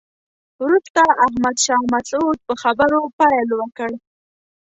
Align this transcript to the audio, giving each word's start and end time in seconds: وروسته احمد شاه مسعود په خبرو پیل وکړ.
وروسته 0.61 1.01
احمد 1.25 1.57
شاه 1.65 1.83
مسعود 1.93 2.37
په 2.47 2.53
خبرو 2.61 3.01
پیل 3.19 3.49
وکړ. 3.55 3.89